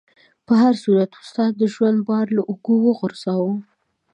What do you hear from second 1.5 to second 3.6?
د ژوند بار له اوږو وغورځاوه.